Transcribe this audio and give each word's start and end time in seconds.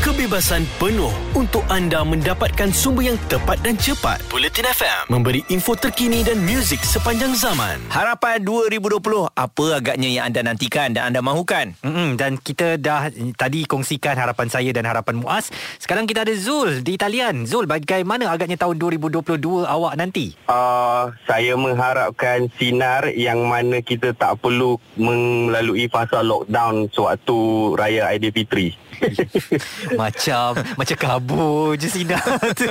kebebasan 0.00 0.64
penuh 0.80 1.12
untuk 1.36 1.60
anda 1.68 2.00
mendapatkan 2.00 2.72
sumber 2.72 3.12
yang 3.12 3.20
tepat 3.28 3.60
dan 3.60 3.76
cepat. 3.76 4.16
Bulletin 4.32 4.64
FM 4.64 5.12
memberi 5.12 5.44
info 5.52 5.76
terkini 5.76 6.24
dan 6.24 6.40
muzik 6.40 6.80
sepanjang 6.80 7.36
zaman. 7.36 7.76
Harapan 7.92 8.40
2020 8.40 8.96
apa 9.28 9.66
agaknya 9.76 10.08
yang 10.08 10.32
anda 10.32 10.40
nantikan 10.40 10.96
dan 10.96 11.12
anda 11.12 11.20
mahukan? 11.20 11.76
Mm-mm, 11.84 12.16
dan 12.16 12.40
kita 12.40 12.80
dah 12.80 13.12
tadi 13.36 13.68
kongsikan 13.68 14.16
harapan 14.16 14.48
saya 14.48 14.72
dan 14.72 14.88
harapan 14.88 15.20
Muaz. 15.20 15.52
Sekarang 15.76 16.08
kita 16.08 16.24
ada 16.24 16.32
Zul 16.32 16.80
di 16.80 16.96
Italian. 16.96 17.44
Zul, 17.44 17.68
bagaimana 17.68 18.32
agaknya 18.32 18.56
tahun 18.56 18.80
2022 18.80 19.36
awak 19.68 20.00
nanti? 20.00 20.32
Uh, 20.48 21.12
saya 21.28 21.60
mengharapkan 21.60 22.48
sinar 22.56 23.12
yang 23.12 23.44
mana 23.44 23.84
kita 23.84 24.16
tak 24.16 24.40
perlu 24.40 24.80
melalui 24.96 25.92
fasa 25.92 26.24
lockdown 26.24 26.88
sewaktu 26.88 27.36
Raya 27.76 28.08
Aidilfitri. 28.16 28.88
macam 29.94 30.46
macam 30.74 30.96
kabur 30.96 31.74
je 31.74 31.88
sinar 31.88 32.22
tu. 32.58 32.68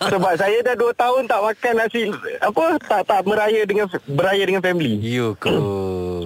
Sebab 0.00 0.32
saya 0.34 0.58
dah 0.62 0.74
2 0.74 0.92
tahun 0.94 1.22
tak 1.24 1.40
makan 1.42 1.72
nasi 1.76 2.02
apa 2.38 2.64
tak 2.80 3.02
tak 3.04 3.20
meraya 3.24 3.62
dengan 3.62 3.86
beraya 4.06 4.42
dengan 4.42 4.60
family. 4.60 4.96
You 4.96 5.34
ke? 5.34 5.52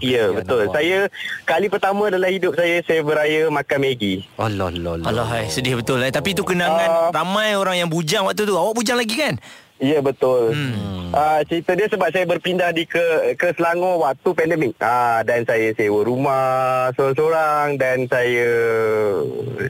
Ya 0.01 0.31
betul. 0.31 0.71
Saya 0.71 1.11
kali 1.43 1.67
pertama 1.67 2.07
dalam 2.07 2.29
hidup 2.29 2.55
saya 2.55 2.83
saya 2.83 3.01
beraya 3.01 3.49
makan 3.49 3.79
Maggi. 3.79 4.27
Allah 4.37 4.69
Allah. 4.69 4.95
Alah, 5.03 5.27
hai, 5.29 5.47
sedih 5.47 5.77
betul 5.77 6.03
eh. 6.03 6.11
Tapi 6.11 6.33
tu 6.33 6.43
kenangan 6.43 6.89
Ah. 6.89 7.11
ramai 7.11 7.55
orang 7.55 7.77
yang 7.77 7.89
bujang 7.89 8.23
waktu 8.23 8.43
tu. 8.43 8.55
Awak 8.55 8.75
bujang 8.75 8.97
lagi 8.97 9.15
kan? 9.15 9.35
Ya 9.79 10.03
betul. 10.03 10.53
Hmm. 10.55 11.15
Uh, 11.15 11.41
cerita 11.47 11.73
dia 11.79 11.87
sebab 11.87 12.11
saya 12.11 12.27
berpindah 12.27 12.75
di 12.75 12.85
ke 12.85 13.33
ke 13.39 13.55
Selangor 13.55 14.03
waktu 14.03 14.29
pandemik. 14.35 14.75
Ah 14.83 14.91
uh, 14.91 15.19
dan 15.23 15.47
saya 15.47 15.71
sewa 15.79 16.03
rumah 16.03 16.91
seorang-seorang 16.99 17.79
dan 17.79 18.05
saya 18.11 18.51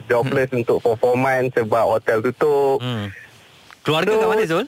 jobless 0.09 0.49
hmm. 0.49 0.65
untuk 0.65 0.81
for 0.81 0.97
4 0.97 1.13
months 1.15 1.53
sebab 1.55 1.85
hotel 1.85 2.17
tutup. 2.25 2.81
Hmm. 2.81 3.13
Keluarga 3.85 4.17
kat 4.17 4.27
mana 4.27 4.43
Zul? 4.49 4.65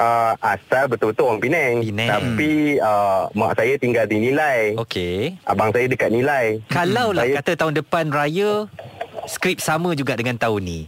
Uh, 0.00 0.34
asal 0.40 0.88
betul-betul 0.88 1.26
orang 1.30 1.42
Penang. 1.42 1.74
Penang. 1.84 2.10
Tapi 2.10 2.80
uh, 2.80 3.28
mak 3.34 3.54
saya 3.58 3.74
tinggal 3.76 4.06
di 4.06 4.18
Nilai. 4.18 4.78
Okey. 4.78 5.36
Abang 5.44 5.74
saya 5.74 5.86
dekat 5.90 6.10
Nilai. 6.10 6.62
Kalau 6.70 7.10
lah 7.12 7.26
Saya- 7.26 7.38
kata 7.42 7.52
tahun 7.66 7.74
depan 7.82 8.10
raya 8.14 8.66
skrip 9.26 9.58
sama 9.58 9.94
juga 9.98 10.14
dengan 10.14 10.38
tahun 10.38 10.62
ni. 10.62 10.80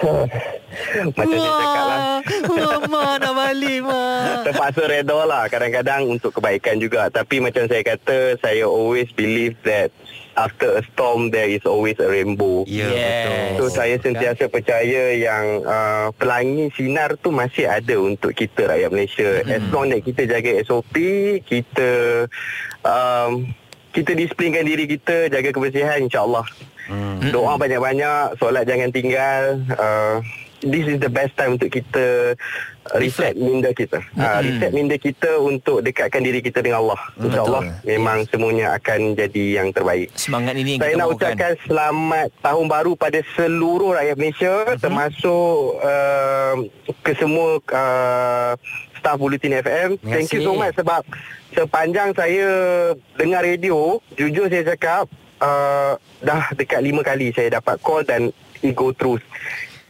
Macam 1.18 1.36
saya 1.36 1.52
cakap 1.58 1.84
lah. 1.84 2.00
Wah, 2.46 2.78
Ma 2.86 3.04
nak 3.18 3.32
balik 3.34 3.78
Ma. 3.82 4.02
Terpaksa 4.46 4.82
reda 4.86 5.18
lah 5.26 5.44
kadang-kadang 5.50 6.02
untuk 6.06 6.30
kebaikan 6.38 6.78
juga. 6.78 7.10
Tapi 7.10 7.42
macam 7.42 7.66
saya 7.66 7.82
kata, 7.82 8.38
saya 8.38 8.64
always 8.66 9.10
believe 9.12 9.58
that 9.66 9.90
after 10.38 10.78
a 10.78 10.82
storm 10.94 11.34
there 11.34 11.50
is 11.50 11.62
always 11.66 11.98
a 11.98 12.06
rainbow. 12.06 12.62
Ya 12.64 12.88
Yes. 12.88 13.26
betul. 13.26 13.58
So 13.58 13.64
saya 13.74 13.96
sentiasa 13.98 14.44
percaya 14.46 15.02
yang 15.18 15.66
uh, 15.66 16.08
pelangi 16.16 16.70
sinar 16.72 17.18
tu 17.18 17.34
masih 17.34 17.66
ada 17.66 17.98
untuk 17.98 18.32
kita 18.32 18.70
rakyat 18.70 18.90
Malaysia. 18.94 19.42
Hmm. 19.42 19.52
As 19.52 19.64
long 19.68 19.90
that 19.90 20.02
kita 20.06 20.22
jaga 20.30 20.50
SOP, 20.64 20.94
kita 21.44 21.90
um, 22.86 23.50
kita 23.90 24.14
disiplinkan 24.14 24.62
diri 24.62 24.86
kita, 24.86 25.26
jaga 25.28 25.50
kebersihan 25.50 26.06
insya-Allah. 26.06 26.46
Hmm. 26.86 27.22
Doa 27.30 27.54
banyak-banyak, 27.58 28.38
solat 28.38 28.66
jangan 28.66 28.90
tinggal. 28.90 29.62
Uh, 29.74 30.22
this 30.60 30.84
is 30.86 30.98
the 31.00 31.08
best 31.08 31.32
time 31.36 31.56
untuk 31.56 31.72
kita 31.72 32.36
reset 32.96 33.36
minda 33.36 33.72
kita. 33.72 34.00
Uh, 34.16 34.40
reset 34.44 34.72
minda 34.72 34.96
kita 34.96 35.40
untuk 35.40 35.80
dekatkan 35.84 36.24
diri 36.24 36.40
kita 36.44 36.60
dengan 36.60 36.84
Allah. 36.86 37.00
InsyaAllah 37.16 37.62
memang 37.84 38.24
semuanya 38.28 38.76
akan 38.76 39.16
jadi 39.16 39.62
yang 39.62 39.68
terbaik. 39.72 40.12
Semangat 40.16 40.54
ini 40.56 40.76
yang 40.76 40.80
Saya 40.80 40.92
kita 40.92 41.00
nak 41.00 41.08
mahukan. 41.08 41.20
ucapkan 41.20 41.52
selamat 41.68 42.28
tahun 42.40 42.66
baru 42.68 42.92
pada 42.96 43.20
seluruh 43.36 43.90
rakyat 43.96 44.16
Malaysia 44.16 44.54
uh-huh. 44.64 44.80
termasuk 44.80 45.56
uh, 45.80 46.54
ke 47.00 47.12
semua 47.16 47.48
uh, 47.72 48.52
staff 49.00 49.16
Bulletin 49.16 49.60
FM. 49.60 49.88
Terima 49.96 50.12
Thank 50.12 50.28
you 50.36 50.42
so 50.44 50.52
much 50.56 50.74
sebab 50.76 51.02
sepanjang 51.56 52.12
saya 52.12 52.48
dengar 53.16 53.42
radio, 53.42 53.98
jujur 54.14 54.46
saya 54.52 54.76
cakap 54.76 55.08
uh, 55.40 55.96
dah 56.20 56.52
dekat 56.54 56.80
lima 56.84 57.00
kali 57.00 57.32
saya 57.32 57.58
dapat 57.58 57.80
call 57.80 58.04
dan 58.04 58.28
it 58.60 58.76
go 58.76 58.92
through 58.92 59.16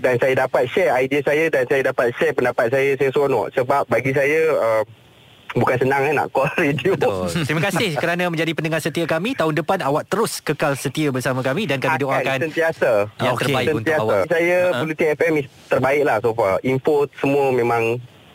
dan 0.00 0.14
saya 0.16 0.34
dapat 0.34 0.64
share 0.66 0.90
idea 0.96 1.20
saya 1.20 1.44
dan 1.52 1.62
saya 1.68 1.82
dapat 1.84 2.06
share 2.16 2.34
pendapat 2.34 2.66
saya 2.72 2.90
saya 2.96 3.10
seronok 3.12 3.46
sebab 3.52 3.82
bagi 3.86 4.12
saya 4.16 4.40
uh, 4.56 4.82
bukan 5.54 5.76
senang 5.82 6.02
eh 6.06 6.14
nak 6.14 6.30
call 6.30 6.46
radio 6.62 6.94
Betul. 6.94 7.26
Terima 7.42 7.62
kasih 7.66 7.90
kerana 8.02 8.30
menjadi 8.30 8.52
pendengar 8.54 8.80
setia 8.82 9.06
kami. 9.06 9.34
Tahun 9.34 9.54
depan 9.54 9.78
awak 9.82 10.06
terus 10.06 10.38
kekal 10.38 10.78
setia 10.78 11.10
bersama 11.10 11.42
kami 11.42 11.66
dan 11.66 11.82
kami 11.82 11.98
Akan 11.98 12.04
doakan 12.06 12.38
sentiasa 12.50 12.90
yang 13.18 13.34
Okey. 13.34 13.44
terbaik 13.50 13.66
untuk 13.74 13.78
Sentiasa. 13.82 14.02
awak. 14.02 14.22
Saya 14.30 14.56
uh-huh. 14.58 14.80
Bulletin 14.82 15.08
FM 15.18 15.34
terbaik 15.66 16.02
lah 16.06 16.16
so 16.22 16.30
far. 16.34 16.54
Info 16.62 16.94
semua 17.18 17.46
memang 17.50 17.82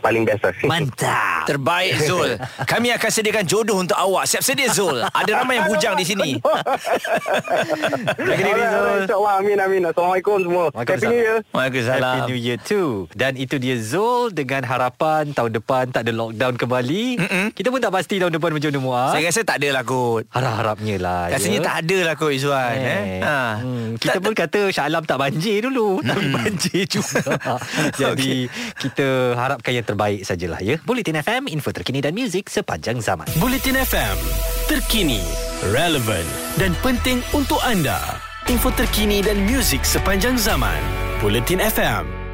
paling 0.06 0.22
biasa. 0.24 0.48
Mantap. 0.64 1.34
Terbaik 1.46 1.94
Zul 2.00 2.38
Kami 2.64 2.90
akan 2.92 3.10
sediakan 3.12 3.46
jodoh 3.46 3.78
untuk 3.78 3.94
awak 3.94 4.26
Siap 4.26 4.42
sedia 4.42 4.66
Zul 4.68 4.98
Ada 4.98 5.32
ramai 5.36 5.58
yang 5.58 5.70
bujang 5.70 5.94
di 5.94 6.02
sini 6.02 6.42
Jaga 8.18 8.42
diri 8.44 8.64
Zul. 8.64 8.98
InsyaAllah. 9.00 9.34
Amin, 9.38 9.58
amin. 9.60 9.82
Assalamualaikum 9.86 10.38
semua. 10.40 10.66
Happy. 10.72 11.06
New 11.06 11.14
Year. 11.14 11.38
Happy 11.38 11.54
Waalaikumsalam 11.54 12.16
New 12.26 12.40
Year 12.40 12.58
too 12.60 13.06
Dan 13.12 13.36
itu 13.36 13.56
dia 13.58 13.78
Zul 13.78 14.32
Dengan 14.32 14.62
harapan 14.64 15.30
Tahun 15.32 15.52
depan 15.52 15.90
tak 15.90 16.06
ada 16.06 16.14
lockdown 16.14 16.54
kembali 16.56 17.06
Mm-mm. 17.20 17.46
Kita 17.52 17.68
pun 17.70 17.80
tak 17.80 17.94
pasti 17.94 18.18
tahun 18.18 18.34
depan 18.34 18.50
macam 18.52 18.70
mana 18.72 18.80
Muaz 18.80 19.12
Saya 19.12 19.24
rasa 19.26 19.42
tak 19.44 19.58
ada 19.60 19.70
lah 19.72 19.84
kot 19.84 20.24
Harap-harapnya 20.32 20.96
lah 20.98 21.22
Rasanya 21.30 21.60
ya. 21.60 21.64
tak 21.64 21.76
ada 21.84 21.98
lah 22.04 22.16
kot 22.16 22.32
Izzuan 22.32 22.74
eh. 22.74 22.86
Eh. 22.86 23.22
Ha. 23.22 23.38
Hmm, 23.56 23.88
kita 23.98 24.18
Tak- 24.18 24.24
pun 24.24 24.34
kata 24.34 24.60
Shah 24.70 24.86
Alam 24.86 25.04
tak 25.04 25.18
banjir 25.18 25.62
dulu 25.62 26.02
Tapi 26.02 26.26
banjir 26.28 26.84
juga 26.88 27.22
Jadi 28.02 28.50
Kita 28.76 29.08
harapkan 29.36 29.72
yang 29.72 29.86
terbaik 29.86 29.95
sajalah 30.22 30.60
ya 30.60 30.78
Bulletin 30.84 31.20
FM 31.24 31.48
Info 31.48 31.72
terkini 31.72 32.04
dan 32.04 32.12
muzik 32.12 32.52
Sepanjang 32.52 33.00
zaman 33.00 33.28
Bulletin 33.40 33.80
FM, 33.80 34.18
terkini, 34.68 35.24
relevan 35.72 36.24
dan 36.56 36.72
penting 36.84 37.20
untuk 37.36 37.60
anda. 37.64 37.98
Info 38.46 38.70
terkini 38.72 39.26
dan 39.26 39.42
muzik 39.50 39.82
sepanjang 39.82 40.38
zaman. 40.38 40.78
Bulletin 41.20 41.58
FM. 41.58 42.25